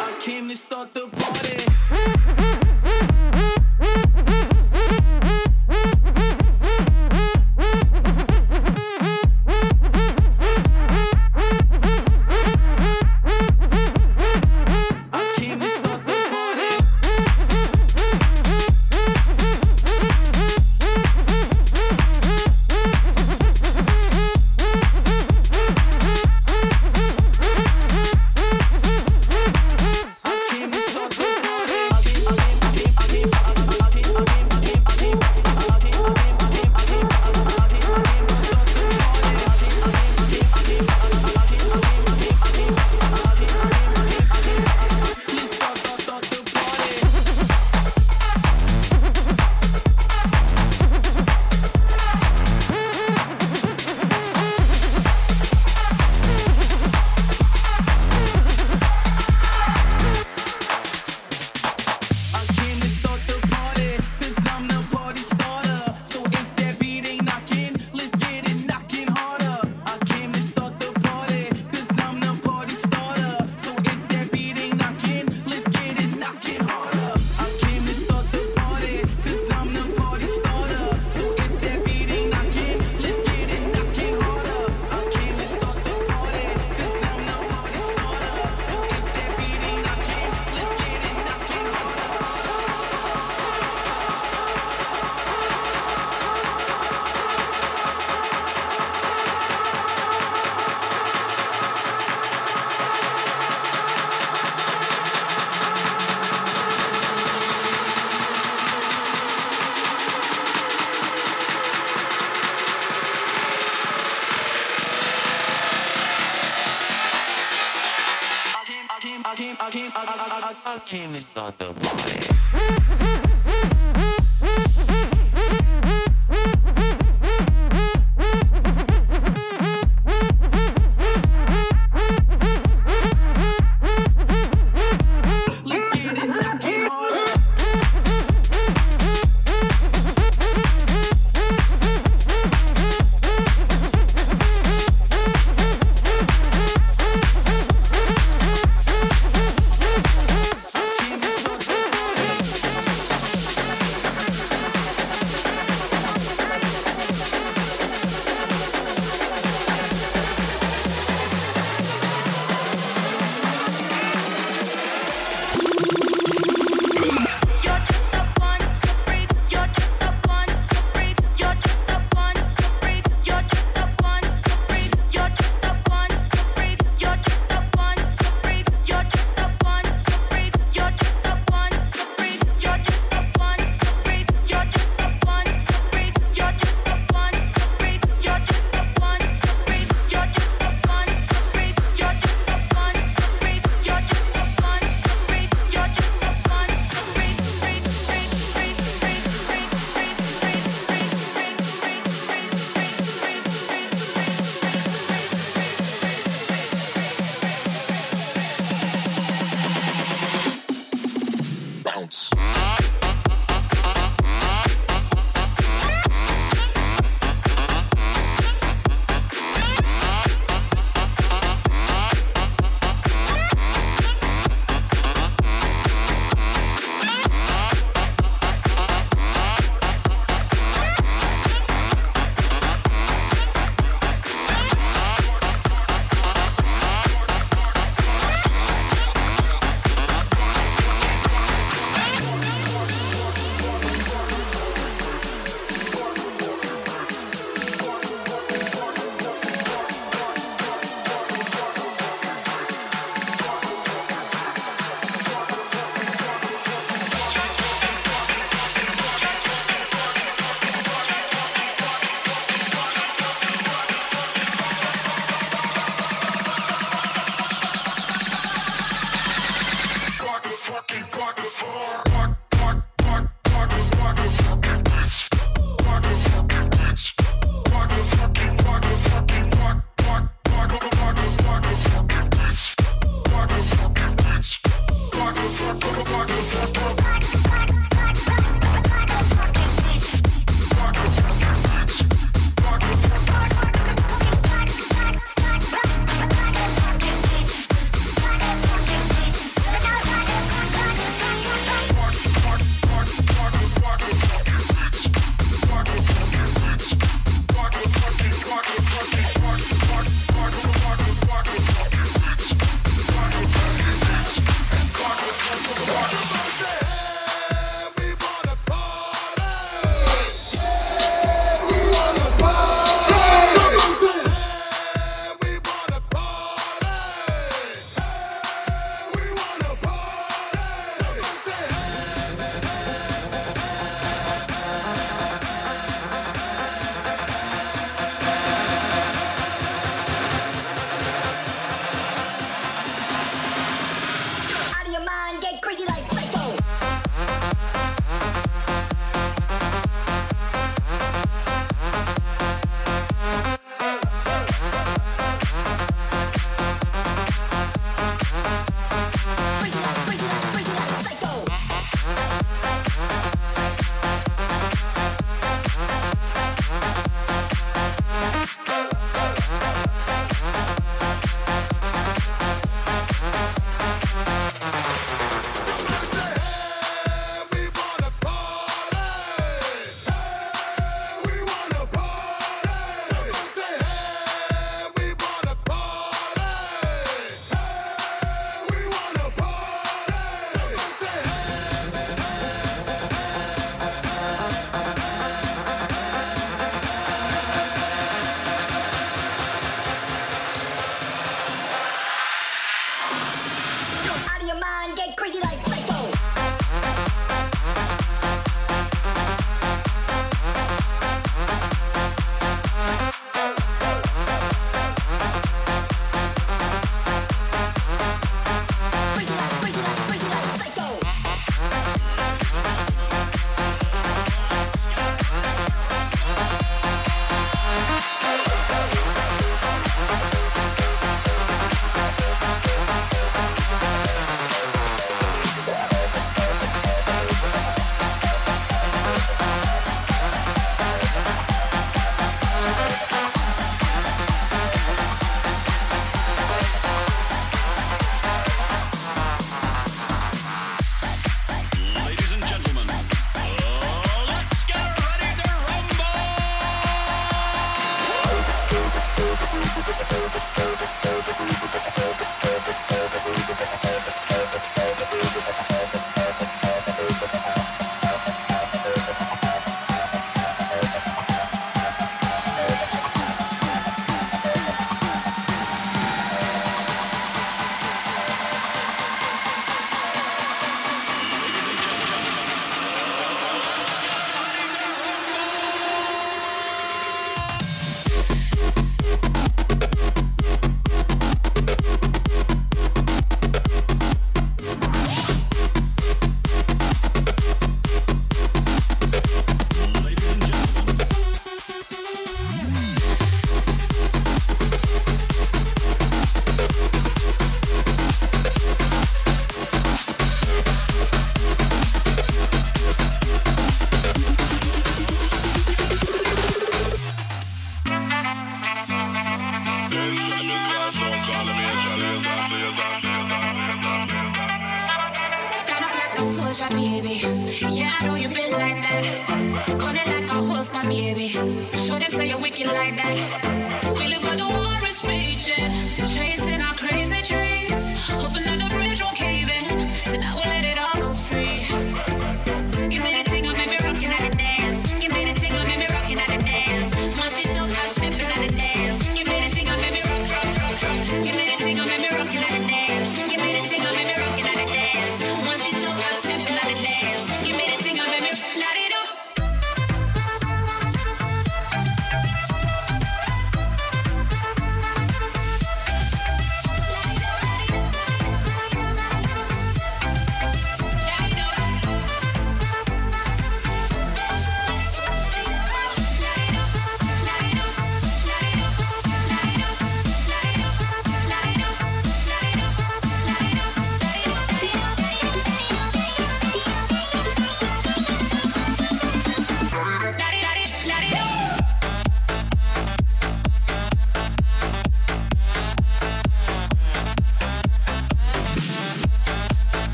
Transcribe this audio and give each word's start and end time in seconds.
I 0.00 0.18
came 0.20 0.48
to 0.48 0.56
start 0.56 0.94
the 0.94 1.07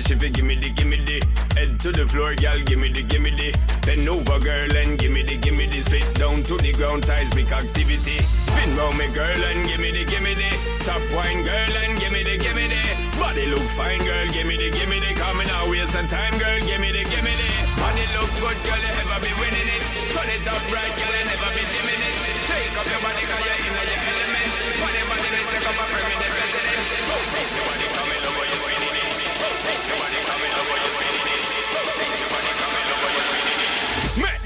she 0.00 0.16
fi 0.16 0.28
gimme 0.30 0.56
the, 0.56 0.70
gimme 0.70 0.96
the 1.04 1.20
Head 1.56 1.78
to 1.80 1.92
the 1.92 2.06
floor, 2.06 2.34
girl, 2.34 2.58
gimme 2.64 2.88
the, 2.88 3.02
gimme 3.02 3.30
the 3.30 3.52
Bend 3.84 4.08
over, 4.08 4.40
girl, 4.40 4.72
and 4.76 4.98
gimme 4.98 5.22
the, 5.22 5.36
gimme 5.36 5.66
the 5.66 5.82
Spit 5.82 6.08
down 6.14 6.42
to 6.44 6.56
the 6.56 6.72
ground, 6.72 7.04
seismic 7.04 7.52
activity 7.52 8.18
Spin 8.48 8.76
round 8.76 8.96
me, 8.98 9.06
girl, 9.12 9.40
and 9.52 9.68
gimme 9.68 9.92
the, 9.92 10.04
gimme 10.08 10.32
the 10.34 10.50
Top 10.88 11.04
wine, 11.12 11.44
girl, 11.44 11.74
and 11.84 12.00
gimme 12.00 12.22
the, 12.24 12.36
gimme 12.40 12.66
the 12.66 12.82
Body 13.20 13.46
look 13.46 13.66
fine, 13.76 14.00
girl, 14.04 14.26
gimme 14.32 14.56
the, 14.56 14.70
gimme 14.72 14.98
the 15.00 15.12
Coming 15.20 15.50
out, 15.52 15.68
waste 15.68 15.92
some 15.92 16.08
time, 16.08 16.32
girl, 16.40 16.60
gimme 16.64 16.90
the, 16.90 17.04
gimme 17.04 17.34
the 17.36 17.48
Body 17.76 18.04
look 18.16 18.30
good, 18.40 18.58
girl, 18.64 18.80
you 18.80 18.92
ever 19.04 19.18
be 19.20 19.32
winning 19.36 19.68
it 19.68 19.82
Turn 20.16 20.28
it 20.32 20.48
up 20.48 20.64
right, 20.72 20.94
girl, 20.96 21.12
you 21.12 21.24
never 21.28 21.50
be 21.52 21.62
dimming 21.70 22.02
it 22.08 22.14
Shake 22.48 22.74
up 22.80 22.88
your 22.88 23.00
body, 23.04 23.24
cause 23.28 23.44
you're 23.44 23.63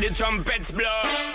the 0.08 0.14
trumpets 0.14 0.72
blow 0.72 1.27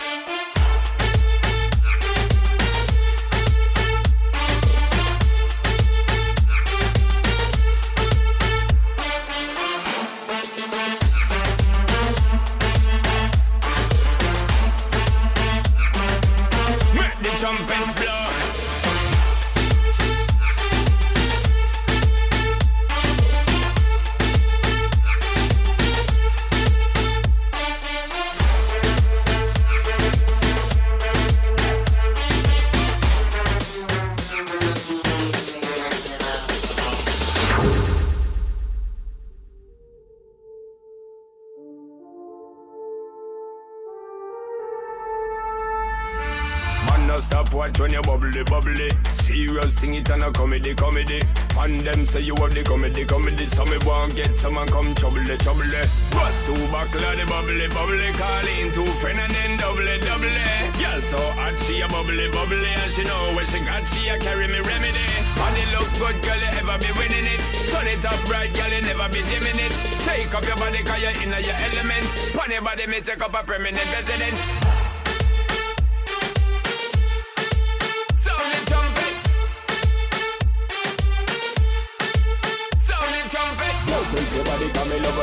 Thing, 49.83 49.95
it 49.99 50.09
and 50.11 50.23
a 50.23 50.31
comedy, 50.31 50.73
comedy. 50.73 51.19
And 51.59 51.81
them 51.83 52.07
say 52.07 52.21
you 52.21 52.39
have 52.39 52.55
the 52.55 52.63
comedy, 52.63 53.03
comedy. 53.03 53.45
So 53.47 53.65
me 53.67 53.75
want 53.83 54.15
get 54.15 54.31
someone 54.39 54.71
come 54.71 54.95
trouble, 54.95 55.19
the 55.27 55.35
trouble. 55.35 55.67
Bust 56.15 56.47
two 56.47 56.55
buckle 56.71 57.03
the 57.03 57.27
bubbly, 57.27 57.67
bubbly. 57.67 58.07
Call 58.15 58.47
in 58.47 58.71
two 58.71 58.87
friend 59.03 59.19
and 59.19 59.27
then 59.35 59.59
double, 59.59 59.83
double. 60.07 60.31
Girl 60.79 61.01
so 61.03 61.19
hot, 61.35 61.51
she 61.67 61.83
a 61.83 61.87
bubbly, 61.91 62.31
bubbly. 62.31 62.71
And 62.79 62.95
she 62.95 63.03
know 63.03 63.35
when 63.35 63.43
she 63.51 63.59
got, 63.67 63.83
she 63.91 64.07
a 64.07 64.15
carry 64.23 64.47
me 64.47 64.63
remedy. 64.63 65.03
And 65.43 65.55
it 65.59 65.67
look 65.75 65.91
good, 65.99 66.15
girl, 66.23 66.39
you 66.39 66.63
ever 66.63 66.79
be 66.79 66.91
winning 66.95 67.27
it. 67.27 67.43
Turn 67.67 67.83
it 67.83 68.07
up 68.07 68.23
right, 68.31 68.47
girl, 68.55 68.71
you 68.71 68.87
never 68.87 69.11
be 69.11 69.19
dimming 69.35 69.59
it. 69.67 69.75
Take 70.07 70.31
up 70.31 70.47
your 70.47 70.55
body, 70.63 70.79
cause 70.87 71.03
you're 71.03 71.11
in 71.27 71.35
your 71.43 71.59
element. 71.59 72.07
Pon 72.31 72.47
your 72.55 72.63
body, 72.63 72.87
me 72.87 73.03
take 73.03 73.19
up 73.19 73.35
a 73.35 73.43
permanent 73.43 73.83
residence. 73.91 74.62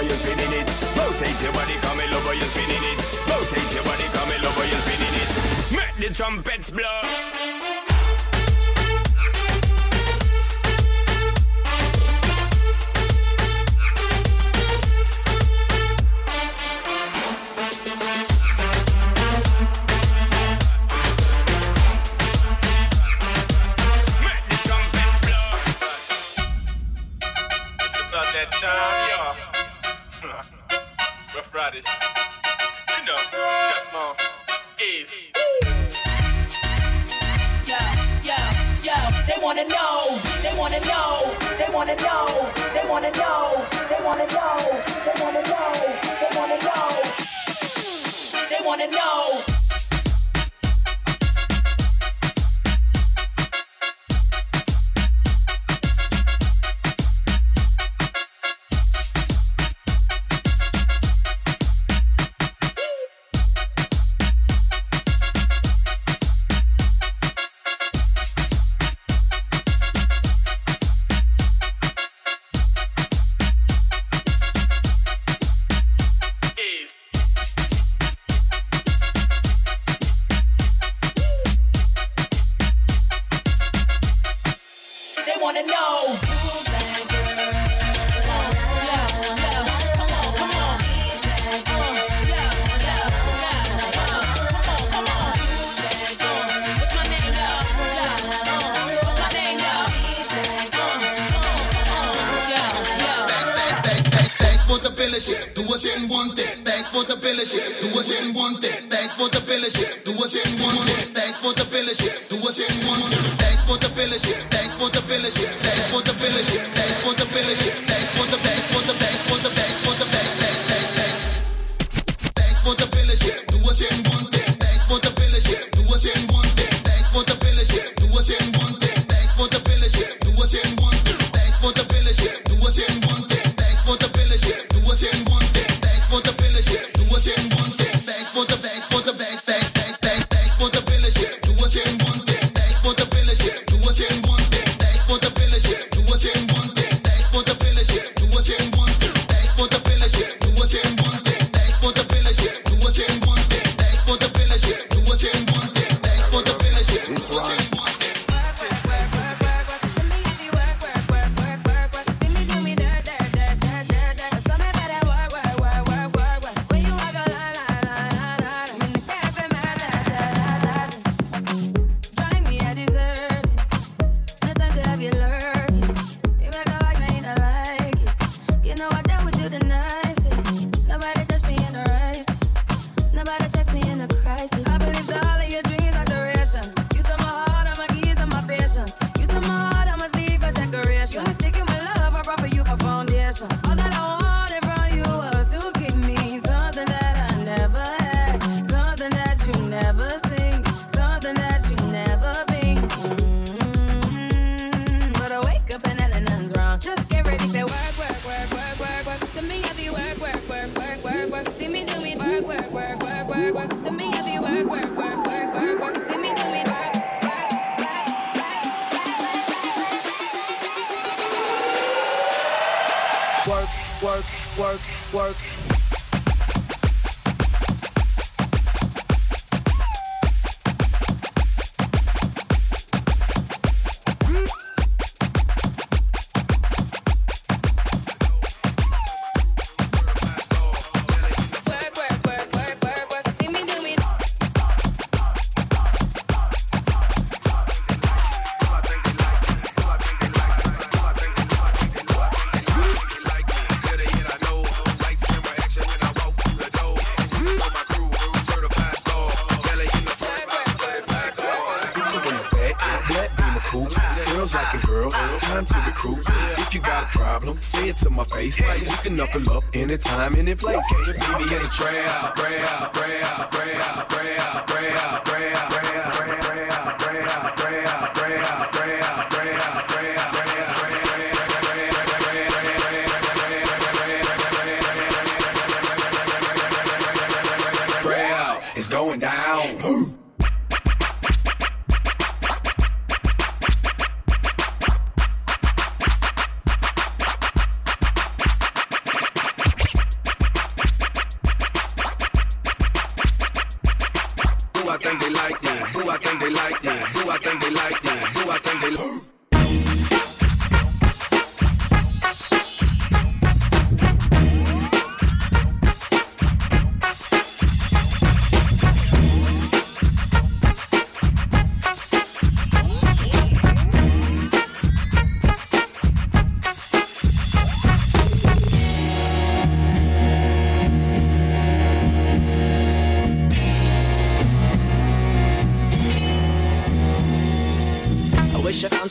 Over, 0.00 0.09
you're 0.09 0.19
spinning 0.19 0.61
it. 0.61 0.66
Rotate 0.97 1.42
your 1.42 1.52
body, 1.52 1.75
come 1.83 2.00
in 2.00 2.14
over, 2.14 2.35
you're 2.35 2.45
spinning 2.45 2.85
it. 2.92 2.99
Rotate 3.28 3.75
your 3.75 3.85
body, 3.85 4.04
come 4.12 4.30
in 4.30 4.45
over, 4.45 4.64
you're 4.66 4.78
spinning 4.78 5.14
it. 5.21 5.76
Make 5.76 6.09
the 6.09 6.14
trumpets 6.14 6.71
blow. 6.71 7.40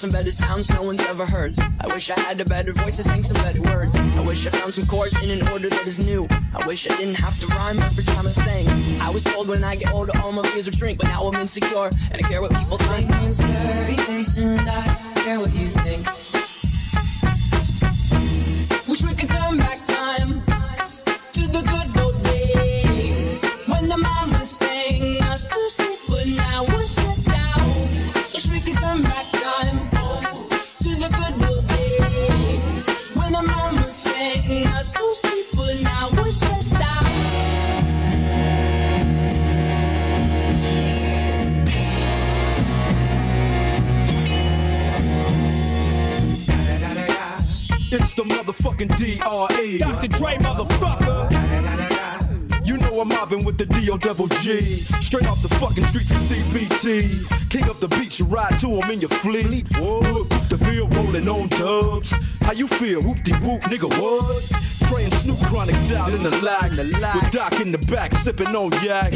Some 0.10 0.17
better 0.17 0.32
sounds 0.32 0.69
no 0.72 0.82
one's 0.82 1.06
ever 1.08 1.26
heard. 1.26 1.54
I 1.80 1.88
wish 1.93 2.10
I 2.10 2.19
had 2.22 2.39
a 2.39 2.45
better 2.45 2.74
voice 2.74 2.98
to 2.98 3.04
sing 3.04 3.22
some 3.22 3.38
better 3.43 3.62
words. 3.62 3.95
I 3.95 4.22
wish 4.22 4.48
I 4.48 4.50
found 4.50 4.74
some 4.74 4.88
chords 4.88 5.22
in 5.22 5.30
an 5.30 5.48
order 5.50 5.69
that 5.69 5.86
is 5.86 6.00
new. 6.00 6.28
I 6.56 6.65
wish 6.65 6.89
I 6.89 6.98
didn't 6.98 7.15
have 7.15 7.39
to 7.39 7.48
rhyme 7.48 7.78
every 7.80 8.04
time 8.04 8.26
I 8.26 8.32
sang. 8.32 8.65
I 9.02 9.12
was 9.12 9.24
told 9.24 9.48
when 9.50 9.63
I 9.63 9.76
get 9.76 9.93
older 9.93 10.12
all 10.24 10.32
my 10.32 10.43
fears 10.50 10.65
would 10.65 10.76
shrink, 10.76 10.98
but 11.00 11.08
now 11.08 11.28
I'm 11.28 11.39
insecure 11.39 11.91
and 12.12 12.26
I 12.26 12.28
care 12.28 12.41
what 12.41 12.52
people 12.52 12.78
think. 12.78 13.10
My 13.10 13.22
name's 13.22 13.39
Face 14.08 14.38
and 14.38 14.60
I 14.62 14.84
care 15.24 15.39
what 15.39 15.54
you 15.54 15.69
think. 15.69 16.29
DRE. 49.19 49.77
Dr. 49.79 50.08
Dre, 50.08 50.36
motherfucker. 50.38 51.29
You 52.65 52.77
know 52.77 53.01
I'm 53.01 53.08
mobbing 53.08 53.43
with 53.45 53.58
the 53.58 53.65
DO 53.65 53.97
double 53.97 54.27
G. 54.27 54.62
Straight 55.01 55.27
off 55.27 55.41
the 55.41 55.49
fucking 55.49 55.84
streets 55.86 56.12
of 56.12 56.17
CPT. 56.17 57.49
King 57.49 57.63
up 57.69 57.77
the 57.77 57.88
beach, 57.88 58.19
you 58.19 58.25
ride 58.25 58.58
to 58.60 58.67
him 58.67 58.91
in 58.91 58.99
your 59.01 59.10
fleet. 59.10 59.45
Look, 59.77 60.29
the 60.49 60.58
field 60.58 60.93
rolling 60.95 61.27
on 61.27 61.47
dubs. 61.49 62.13
How 62.41 62.53
you 62.53 62.67
feel? 62.67 63.01
Whoop 63.01 63.23
de 63.23 63.34
whoop, 63.38 63.62
nigga, 63.62 63.89
what? 63.99 64.89
Praying 64.89 65.12
Snoop 65.12 65.39
Chronic 65.49 65.75
down 65.89 66.13
in 66.13 66.23
the 66.23 66.32
lag. 66.43 66.71
With 67.15 67.32
Doc 67.32 67.60
in 67.60 67.71
the 67.71 67.79
back, 67.89 68.13
sipping 68.13 68.55
on 68.55 68.71
yak. 68.84 69.13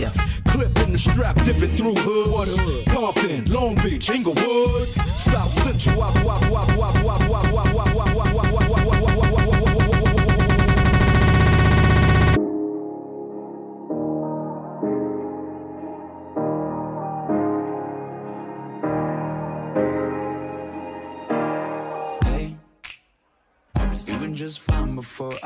Clip 0.48 0.70
in 0.86 0.92
the 0.92 0.98
strap, 0.98 1.36
dipping 1.46 1.68
through 1.68 1.96
hood. 1.96 2.88
Compton, 2.88 3.46
Long 3.52 3.76
Beach, 3.76 4.10
Inglewood. 4.10 4.88
South 4.88 5.52
Central, 5.52 6.00
wop, 6.00 6.16
wop, 6.26 6.42
wop, 6.52 6.68
wop, 6.78 6.96
wop, 7.04 7.22
wop, 7.30 7.30
wop, 7.30 7.54
wop, 7.54 7.54
wop, 7.54 7.54
wop, 7.54 7.74
wop, 7.74 7.74
wop, 7.74 7.93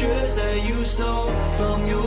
mattress 0.00 0.34
that 0.36 0.64
you 0.64 0.84
stole 0.84 1.32
from 1.56 1.84
your 1.88 1.97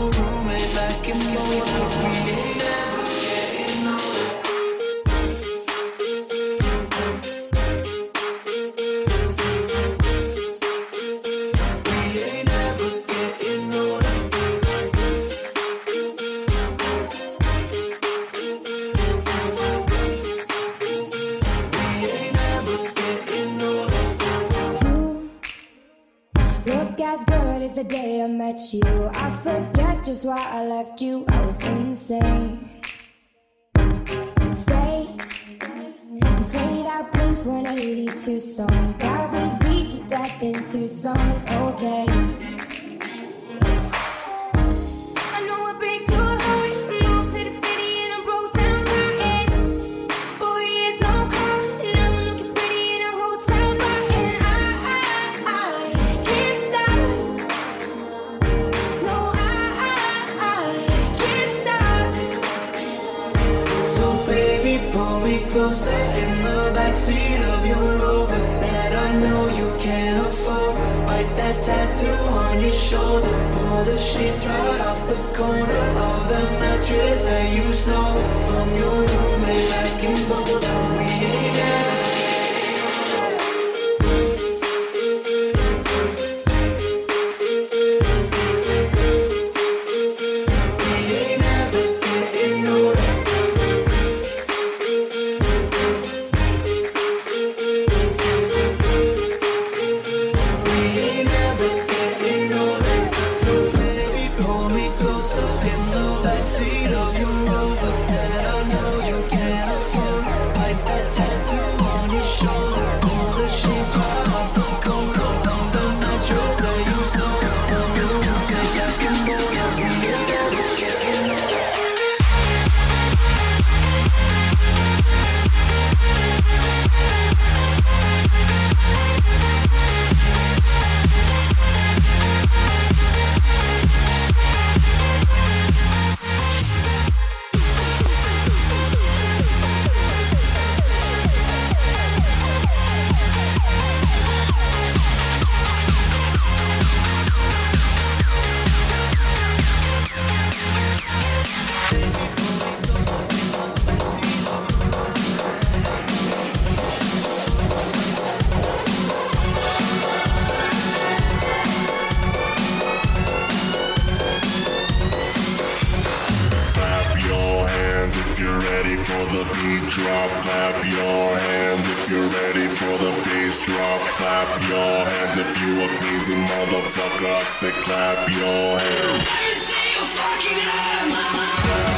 bass 173.52 173.66
drop. 173.66 174.02
Clap 174.18 174.70
your 174.70 175.06
hands 175.06 175.38
if 175.38 175.62
you 175.62 175.82
a 175.84 175.88
crazy 175.98 176.36
motherfucker. 176.36 177.26
I 177.26 177.44
said 177.44 177.74
clap 177.84 178.30
your 178.30 178.80
hands. 178.80 179.28
Let 179.28 179.48
me 179.48 179.54
see 179.54 179.94
your 179.94 180.00
you 180.00 180.06
fucking 180.06 180.60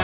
am. 0.00 0.03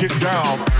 get 0.00 0.18
down. 0.18 0.79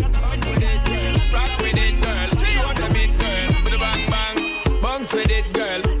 with 5.13 5.29
it, 5.29 5.51
girl. 5.53 6.00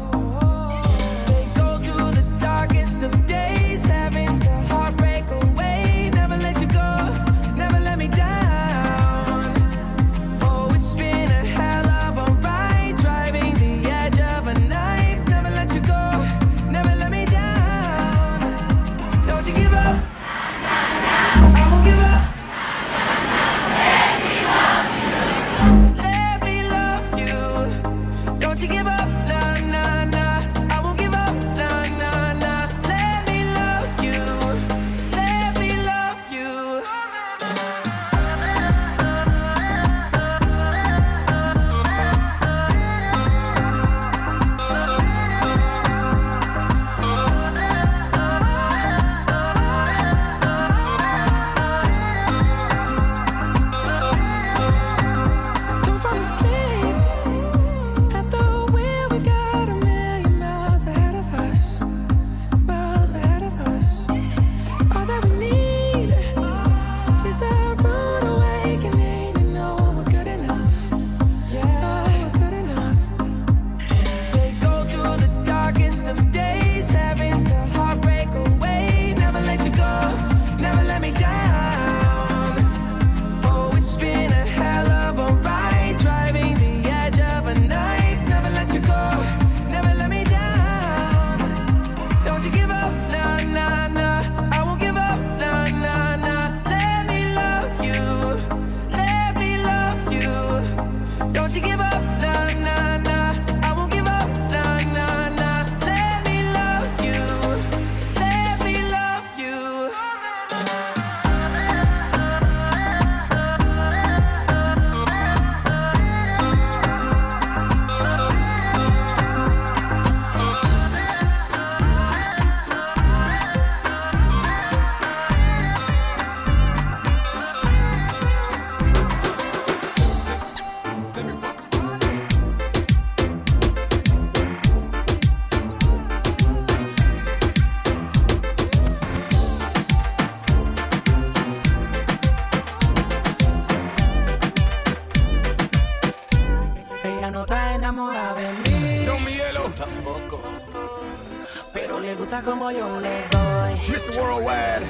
Pero 151.73 151.99
le 151.99 152.15
gusta 152.15 152.41
como 152.41 152.69
yo 152.71 152.99
le 152.99 153.27
doy. 153.29 153.73
Mr. 153.89 154.19
Worldwide. 154.19 154.85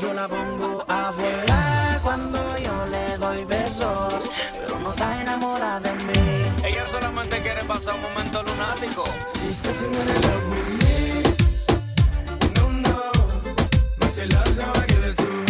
Yo 0.00 0.12
la 0.14 0.26
pongo 0.26 0.84
a 0.88 1.10
volar 1.12 2.00
cuando 2.02 2.58
yo 2.58 2.86
le 2.86 3.18
doy 3.18 3.44
besos. 3.44 4.30
Pero 4.52 4.78
no 4.80 4.90
está 4.90 5.20
enamorada 5.22 5.80
de 5.80 5.92
mí. 5.92 6.52
Ella 6.64 6.86
solamente 6.86 7.40
quiere 7.40 7.62
pasar 7.64 7.94
un 7.94 8.02
momento 8.02 8.42
lunático. 8.42 9.04
Si 9.34 9.48
estás 9.48 9.80
en 9.82 9.92
love 9.92 10.50
with 10.50 10.68
me. 10.80 11.22
No, 12.54 12.68
no. 12.70 13.12
Me 13.98 14.08
se 14.08 14.26
la 14.26 14.44
sabe 14.46 14.86
que 14.86 14.94
del 14.96 15.16
sur. 15.16 15.49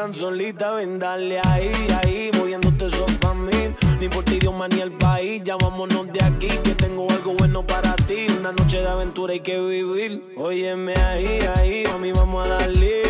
tan 0.00 0.14
solita, 0.14 0.72
ven 0.72 0.98
dale 0.98 1.38
ahí, 1.40 1.70
ahí, 2.00 2.30
moviéndote 2.32 2.86
eso 2.86 3.04
pa' 3.20 3.34
mí. 3.34 3.74
por 3.78 4.02
importa 4.02 4.34
idioma 4.34 4.66
ni 4.66 4.80
el 4.80 4.92
país, 4.92 5.42
ya 5.44 5.56
vámonos 5.56 6.10
de 6.10 6.24
aquí, 6.24 6.48
que 6.64 6.74
tengo 6.74 7.06
algo 7.10 7.34
bueno 7.34 7.66
para 7.66 7.94
ti. 7.96 8.26
Una 8.38 8.50
noche 8.52 8.78
de 8.80 8.88
aventura 8.88 9.34
hay 9.34 9.40
que 9.40 9.60
vivir. 9.60 10.24
Óyeme 10.38 10.94
ahí, 10.94 11.38
ahí, 11.56 11.84
mami, 11.92 12.12
vamos 12.12 12.46
a 12.46 12.48
darle. 12.48 13.02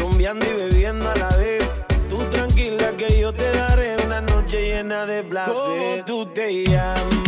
Rumbeando 0.00 0.44
y 0.44 0.54
bebiendo 0.54 1.08
a 1.08 1.14
la 1.14 1.28
vez. 1.36 1.84
Tú 2.08 2.18
tranquila 2.30 2.96
que 2.96 3.20
yo 3.20 3.32
te 3.32 3.48
daré 3.52 3.94
una 4.04 4.20
noche 4.20 4.60
llena 4.60 5.06
de 5.06 5.22
placer. 5.22 5.54
¿Cómo 5.54 6.04
tú 6.04 6.26
te 6.34 6.64
llamas? 6.64 7.27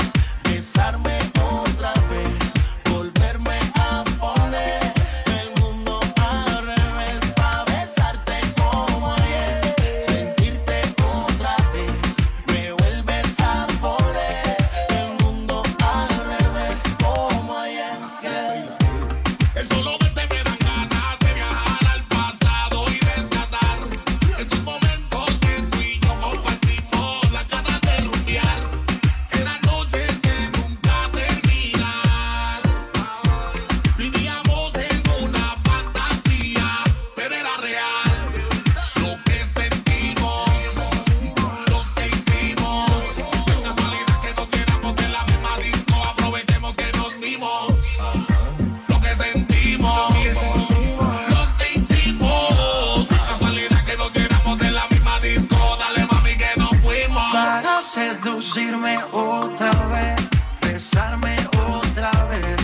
besarme 58.81 58.97
otra 59.11 59.71
vez, 59.87 60.29
besarme 60.61 61.35
otra 61.69 62.11
vez, 62.25 62.57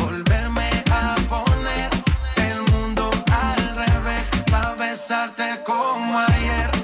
volverme 0.00 0.70
a 0.90 1.16
poner 1.28 1.90
el 2.36 2.62
mundo 2.72 3.10
al 3.32 3.76
revés, 3.76 4.28
para 4.50 4.74
besarte 4.74 5.62
como 5.64 6.18
ayer. 6.18 6.74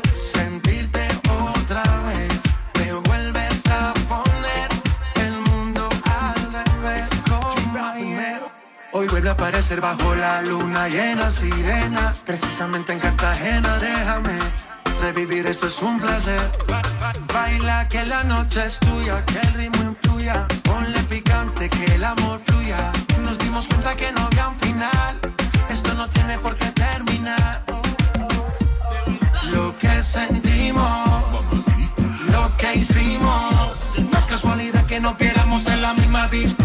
Hoy 8.93 9.07
vuelve 9.07 9.30
a 9.30 9.32
aparecer 9.32 9.80
bajo 9.80 10.14
la 10.14 10.43
luna 10.43 10.88
llena, 10.88 11.30
sirena. 11.30 12.12
Precisamente 12.26 12.93
en 12.93 12.99
Cartagena, 12.99 13.78
déjame 13.78 14.36
Revivir 15.01 15.47
esto 15.47 15.67
es 15.67 15.81
un 15.81 15.99
placer. 15.99 16.41
Baila 17.33 17.89
que 17.89 18.05
la 18.05 18.23
noche 18.23 18.67
es 18.67 18.79
tuya, 18.79 19.25
que 19.25 19.39
el 19.39 19.55
ritmo 19.55 19.83
influya. 19.83 20.47
Ponle 20.63 21.01
picante, 21.05 21.71
que 21.71 21.95
el 21.95 22.05
amor 22.05 22.41
fluya. 22.45 22.93
Nos 23.23 23.39
dimos 23.39 23.67
cuenta 23.67 23.97
que 23.97 24.13
no 24.13 24.21
había 24.21 24.49
un 24.49 24.57
final. 24.61 25.19
Esto 25.71 25.95
no 25.95 26.07
tiene 26.09 26.39
por 26.39 26.55
qué 26.57 26.67
terminar. 26.73 27.63
Lo 29.51 29.77
que 29.79 30.03
sentimos, 30.03 31.09
lo 32.29 32.57
que 32.59 32.75
hicimos. 32.75 33.55
Más 34.13 34.27
casualidad 34.27 34.85
que 34.87 35.01
no 35.01 35.15
viéramos 35.15 35.67
en 35.67 35.81
la 35.81 35.95
misma 35.95 36.29
disco. 36.29 36.60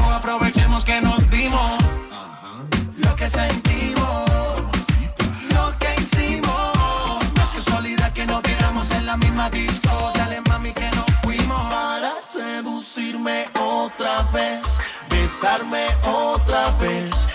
besarme 13.26 13.50
otra 13.60 14.22
vez, 14.32 14.62
besarme 15.10 15.88
otra 16.06 16.70
vez. 16.80 17.35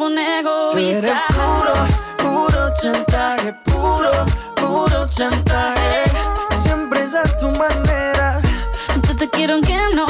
pone 0.00 0.40
egoísta. 0.40 1.24
Tú 1.28 1.34
eres 1.34 1.84
puro, 2.16 2.46
puro 2.56 2.74
chantaje, 2.80 3.52
puro, 3.64 4.10
puro 4.56 5.06
chantaje. 5.10 6.04
Siempre 6.64 7.02
es 7.02 7.14
a 7.14 7.24
tu 7.36 7.50
manera. 7.50 8.40
Yo 9.06 9.14
te 9.14 9.28
quiero 9.28 9.54
aunque 9.54 9.76
no 9.94 10.09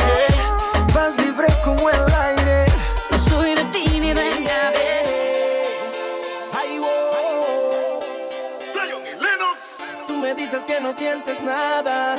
Que 10.65 10.79
no 10.81 10.93
sientes 10.93 11.41
nada. 11.41 12.15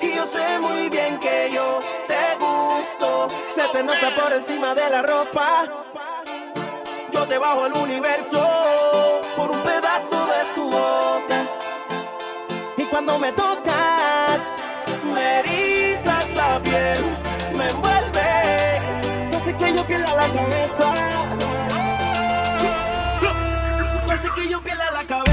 Y 0.00 0.14
yo 0.14 0.24
sé 0.24 0.58
muy 0.60 0.88
bien 0.88 1.18
que 1.18 1.50
yo 1.52 1.78
te 2.06 2.36
gusto. 2.38 3.28
Se 3.48 3.62
te 3.72 3.82
nota 3.82 4.14
por 4.14 4.32
encima 4.32 4.74
de 4.74 4.90
la 4.90 5.02
ropa. 5.02 5.64
Yo 7.12 7.24
te 7.26 7.38
bajo 7.38 7.66
el 7.66 7.72
universo 7.72 9.20
por 9.36 9.50
un 9.50 9.60
pedazo 9.60 10.26
de 10.26 10.54
tu 10.54 10.64
boca. 10.64 11.46
Y 12.76 12.84
cuando 12.84 13.18
me 13.18 13.32
tocas, 13.32 14.40
me 15.14 15.40
erizas 15.40 16.30
la 16.34 16.60
piel, 16.60 16.98
me 17.56 17.68
envuelve. 17.68 18.80
Sé 19.44 19.54
que 19.56 19.74
yo 19.74 19.84
pierda 19.84 20.14
la 20.14 20.28
cabeza. 20.28 20.94
Sé 24.22 24.28
que 24.34 24.48
yo 24.48 24.60
pierda 24.60 24.90
la 24.90 25.06
cabeza 25.06 25.27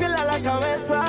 piel 0.00 0.14
a 0.14 0.24
la 0.24 0.40
cabeza. 0.40 1.04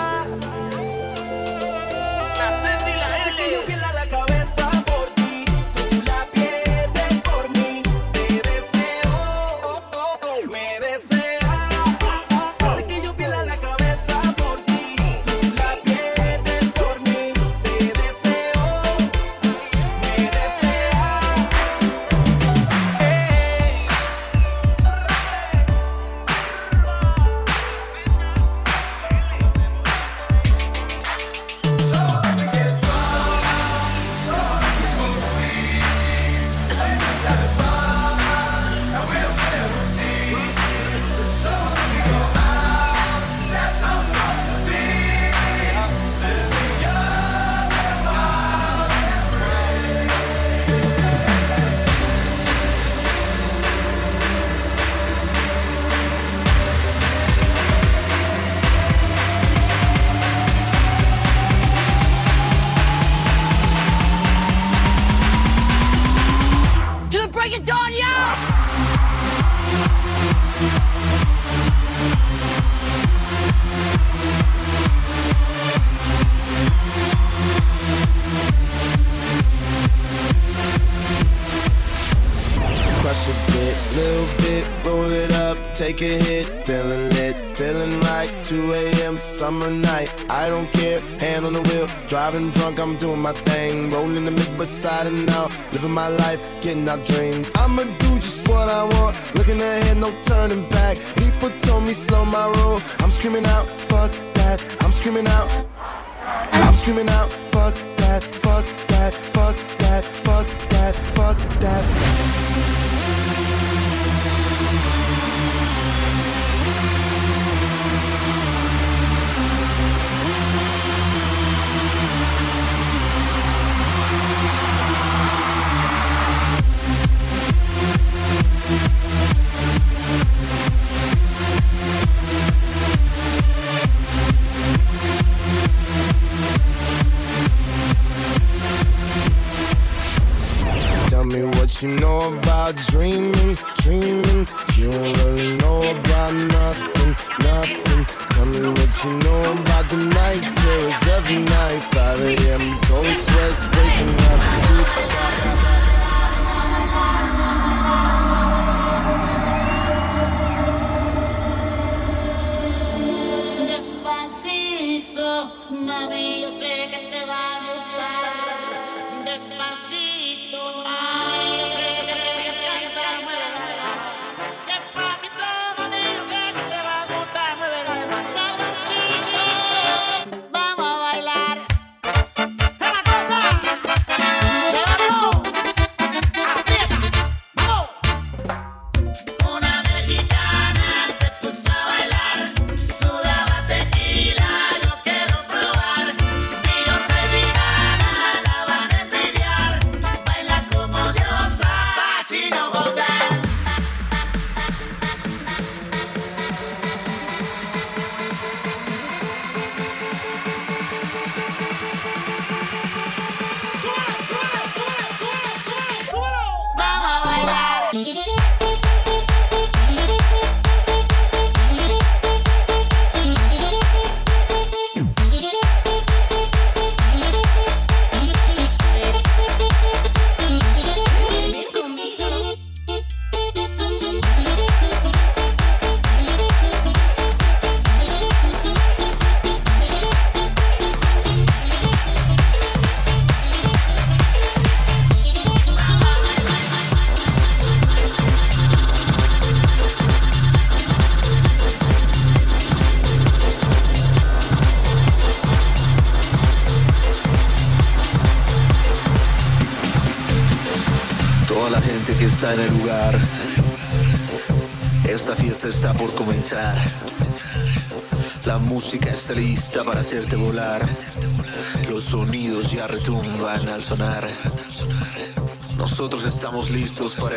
Maria 165.69 166.51
said. 166.51 166.80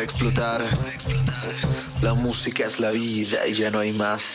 explotar. 0.05 0.61
La 2.01 2.13
música 2.13 2.65
es 2.65 2.79
la 2.79 2.91
vida 2.91 3.45
y 3.47 3.53
ya 3.53 3.71
no 3.71 3.79
hay 3.79 3.91
más. 3.91 4.34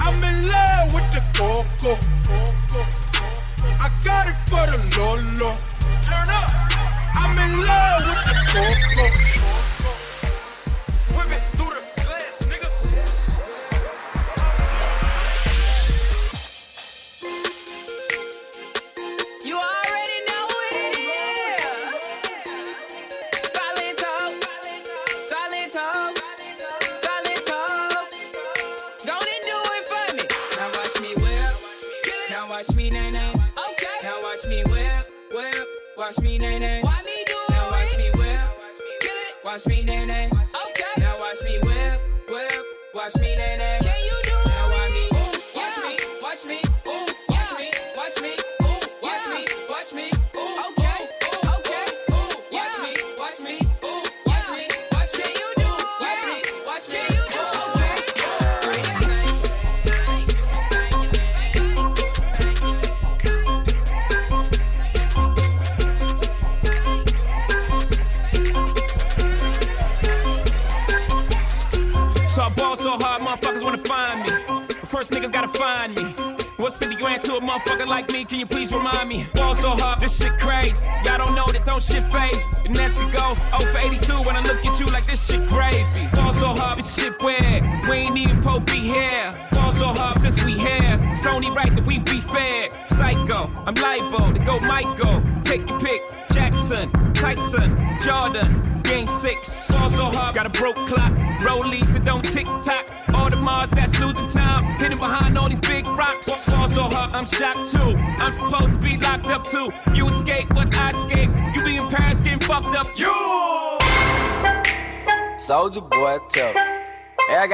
I'm 0.00 0.22
in 0.24 0.48
love 0.48 0.92
with 0.92 1.08
the 1.12 1.22
coco. 1.38 1.96
I 3.78 3.88
got 4.02 4.26
it 4.26 4.34
for 4.48 4.66
the 4.66 4.78
Lolo. 4.98 5.52
Turn 6.02 6.28
up. 6.30 6.50
I'm 7.14 7.38
in 7.38 7.64
love 7.64 8.06
with 8.06 8.24
the 8.26 8.34
coco. 8.50 9.63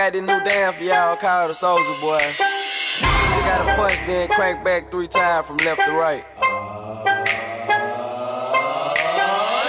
Got 0.00 0.16
this 0.16 0.24
new 0.24 0.40
dance 0.48 0.76
for 0.80 0.84
y'all 0.84 1.12
called 1.12 1.50
the 1.50 1.54
Soldier 1.54 1.84
Boy. 2.00 2.16
Just 2.16 3.44
gotta 3.44 3.68
punch, 3.76 4.00
then 4.08 4.32
crank 4.32 4.64
back 4.64 4.90
three 4.90 5.04
times 5.04 5.44
from 5.44 5.60
left 5.60 5.76
to 5.84 5.92
right. 5.92 6.24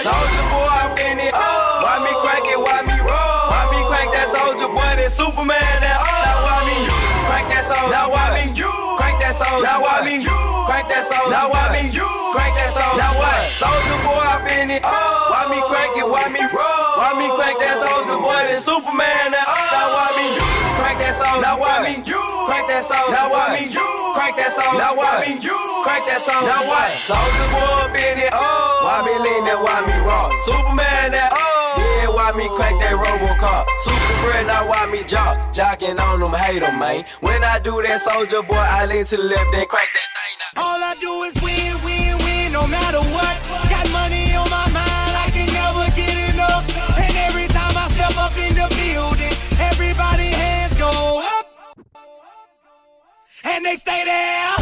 Soldier 0.00 0.46
boy, 0.48 0.72
I'm 0.72 0.96
in 1.04 1.20
it. 1.20 1.36
Why 1.36 2.00
me 2.00 2.16
crank 2.24 2.48
it? 2.48 2.56
Why 2.56 2.80
me 2.80 2.96
roll? 3.04 3.44
Why 3.52 3.76
me 3.76 3.84
crank 3.92 4.08
that 4.16 4.24
soldier 4.32 4.72
boy? 4.72 4.88
That 4.96 5.12
Superman? 5.12 5.60
That 5.84 6.00
now 6.00 6.40
why 6.48 6.64
me 6.64 6.80
crank 7.28 7.52
that 7.52 7.68
soldier? 7.68 7.92
Now 7.92 8.08
why 8.08 8.32
me 8.32 8.56
crank 8.56 9.20
that 9.20 9.36
soldier? 9.36 9.60
Now 9.60 9.84
why 9.84 10.00
me 10.00 10.24
crank 10.24 10.88
that 10.88 11.04
soldier? 11.04 11.28
Now 11.28 11.52
why 11.52 11.76
me 11.76 11.92
crank 11.92 12.56
that 12.56 12.72
soldier? 12.72 13.04
Now 13.04 13.20
what? 13.20 13.52
Soldier 13.52 14.00
boy, 14.00 14.16
I'm 14.16 14.48
in 14.48 14.80
it. 14.80 14.80
Why 14.80 15.44
me 15.52 15.60
crank 15.68 15.92
it? 16.00 16.08
Why 16.08 16.24
me 16.32 16.40
roll? 16.40 16.88
Why 16.96 17.20
me 17.20 17.28
crank 17.36 17.60
that 17.60 17.76
soldier 17.76 18.16
boy? 18.16 18.48
That 18.48 18.64
Superman? 18.64 19.36
That 19.36 19.42
now 19.44 19.44
why 19.44 19.51
me 19.51 19.51
crank 20.92 21.04
that 21.04 21.14
soldier? 21.16 21.40
Now 21.40 21.58
why 21.58 21.80
me 21.84 21.94
crank 22.04 22.68
that 22.68 22.84
soldier? 22.84 23.12
Now 23.12 23.32
why 23.32 23.56
me 23.56 23.64
crank 24.12 24.36
that 24.36 24.52
soldier? 24.52 24.78
Now 24.78 24.96
why 24.96 25.24
me 25.24 25.40
crank 25.84 26.04
that 26.08 26.20
soldier? 26.20 26.48
Now 26.48 26.68
what? 26.68 26.92
Soldier 27.00 27.48
boy, 27.48 27.88
up 27.88 27.96
in 27.96 28.16
it. 28.20 28.32
Why 28.32 29.00
me 29.04 29.14
lean 29.16 29.44
that? 29.48 29.60
Why 29.60 29.78
me 29.88 29.96
rock? 30.04 30.36
Superman? 30.44 31.12
That 31.16 31.32
yeah, 31.80 32.12
why 32.12 32.32
me 32.36 32.48
crank 32.52 32.80
that 32.80 32.92
Robocop? 32.92 33.64
Super 33.80 34.14
friend, 34.20 34.46
now 34.48 34.68
why 34.68 34.84
me 34.90 35.04
jock? 35.04 35.38
Jocking 35.54 35.98
on 36.00 36.20
them, 36.20 36.34
hate 36.34 36.62
'em, 36.62 36.78
man. 36.78 37.04
When 37.20 37.42
I 37.44 37.58
do 37.58 37.80
that 37.82 38.00
soldier 38.00 38.42
boy, 38.42 38.56
I 38.56 38.84
lean 38.86 39.04
to 39.06 39.16
the 39.16 39.22
left, 39.22 39.48
then 39.52 39.66
crank 39.66 39.88
that 39.88 40.08
thing. 40.12 40.36
All 40.56 40.80
I 40.82 40.94
do 41.00 41.22
is 41.24 41.34
win, 41.40 41.72
win, 41.84 42.18
win, 42.24 42.52
no 42.52 42.66
matter 42.66 43.00
what. 43.16 43.31
And 53.62 53.70
they 53.70 53.76
stay 53.76 54.04
there. 54.04 54.61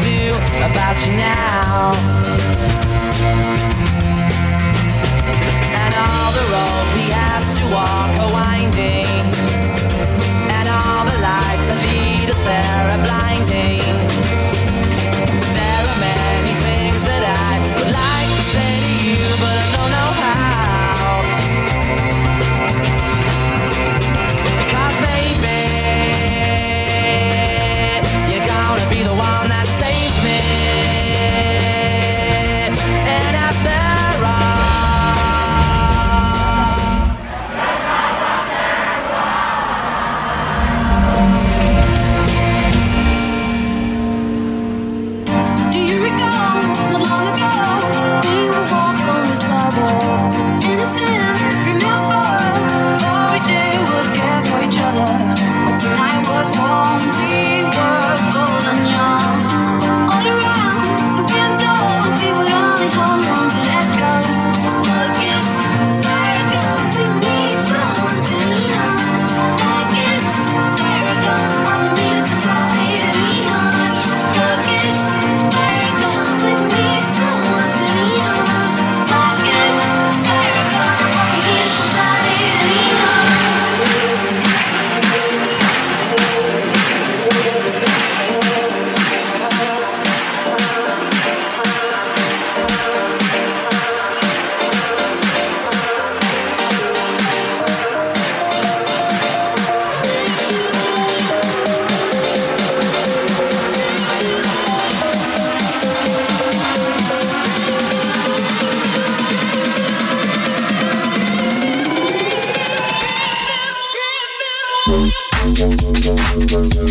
about 0.69 0.97
you 1.05 1.13
now. 1.13 1.91
And 5.81 5.93
all 6.05 6.31
the 6.37 6.45
roads 6.53 6.91
we 6.93 7.05
have 7.09 7.45
to 7.57 7.63
walk 7.73 8.11
are 8.23 8.31
winding, 8.31 9.25
and 10.55 10.67
all 10.69 11.03
the 11.05 11.17
lights 11.29 11.65
that 11.69 11.79
lead 11.89 12.29
us 12.29 12.41
there 12.43 12.91
are 12.91 13.03
blinding. 13.05 13.30